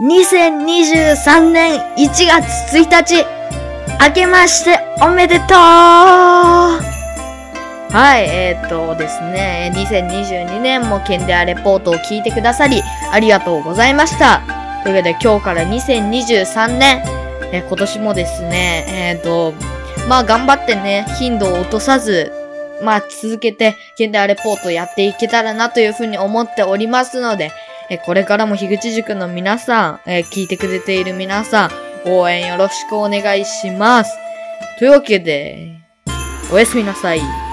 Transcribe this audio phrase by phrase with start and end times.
[0.00, 3.26] 2023年1月1日、
[4.00, 6.78] 明けましておめでとうは
[8.16, 14.40] い、えー、っとですね、2022年もケンデアレポートを聞いてくださり、ありがとうございました。
[14.84, 17.02] というわけで今日から2023年、
[17.50, 19.52] え今年もですね、えー、っと、
[20.08, 22.30] まあ頑張ってね、頻度を落とさず、
[22.84, 27.50] まあ続けて、現代レポートをやっていけたらなというふうに思っておりますので、
[27.90, 31.70] えこれからも樋口塾の皆さん、え聞いてくれている皆さん、
[32.04, 34.16] 応援よろしくお願いします。
[34.78, 35.80] というわけで、
[36.52, 37.47] おやすみなさい。